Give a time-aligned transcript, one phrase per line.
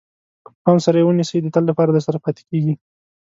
[0.43, 2.73] که په پام سره یې ونیسئ د تل لپاره درسره پاتې کېږي.